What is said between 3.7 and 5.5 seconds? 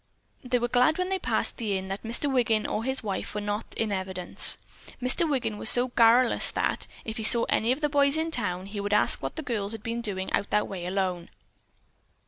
in evidence. Mr.